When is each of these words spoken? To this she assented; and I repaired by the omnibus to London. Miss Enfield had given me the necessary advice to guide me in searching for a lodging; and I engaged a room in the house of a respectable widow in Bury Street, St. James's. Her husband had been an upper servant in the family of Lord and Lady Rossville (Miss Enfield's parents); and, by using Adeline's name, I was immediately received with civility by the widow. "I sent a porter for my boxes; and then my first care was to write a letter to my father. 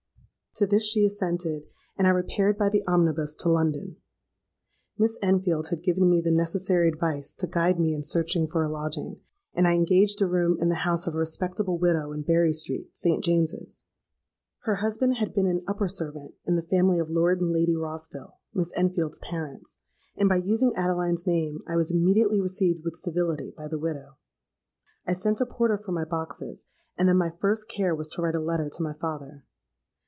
To 0.55 0.67
this 0.67 0.83
she 0.83 1.05
assented; 1.05 1.63
and 1.97 2.05
I 2.05 2.09
repaired 2.09 2.57
by 2.57 2.67
the 2.67 2.83
omnibus 2.85 3.33
to 3.35 3.47
London. 3.47 3.95
Miss 4.97 5.17
Enfield 5.21 5.69
had 5.69 5.81
given 5.81 6.09
me 6.09 6.19
the 6.19 6.29
necessary 6.29 6.89
advice 6.89 7.33
to 7.35 7.47
guide 7.47 7.79
me 7.79 7.95
in 7.95 8.03
searching 8.03 8.47
for 8.49 8.61
a 8.61 8.69
lodging; 8.69 9.21
and 9.53 9.65
I 9.65 9.75
engaged 9.75 10.21
a 10.21 10.27
room 10.27 10.57
in 10.59 10.67
the 10.67 10.83
house 10.83 11.07
of 11.07 11.15
a 11.15 11.19
respectable 11.19 11.77
widow 11.79 12.11
in 12.11 12.23
Bury 12.23 12.51
Street, 12.51 12.89
St. 12.97 13.23
James's. 13.23 13.85
Her 14.63 14.75
husband 14.75 15.15
had 15.19 15.33
been 15.33 15.47
an 15.47 15.63
upper 15.69 15.87
servant 15.87 16.35
in 16.45 16.57
the 16.57 16.61
family 16.69 16.99
of 16.99 17.09
Lord 17.09 17.39
and 17.39 17.51
Lady 17.53 17.77
Rossville 17.77 18.37
(Miss 18.53 18.73
Enfield's 18.75 19.19
parents); 19.19 19.77
and, 20.17 20.27
by 20.27 20.35
using 20.35 20.75
Adeline's 20.75 21.25
name, 21.25 21.59
I 21.65 21.77
was 21.77 21.91
immediately 21.91 22.41
received 22.41 22.83
with 22.83 22.97
civility 22.97 23.53
by 23.55 23.69
the 23.69 23.79
widow. 23.79 24.17
"I 25.07 25.13
sent 25.13 25.39
a 25.39 25.45
porter 25.45 25.77
for 25.77 25.93
my 25.93 26.03
boxes; 26.03 26.65
and 26.97 27.07
then 27.07 27.15
my 27.15 27.29
first 27.39 27.69
care 27.69 27.95
was 27.95 28.09
to 28.09 28.21
write 28.21 28.35
a 28.35 28.41
letter 28.41 28.69
to 28.69 28.83
my 28.83 28.91
father. 28.93 29.45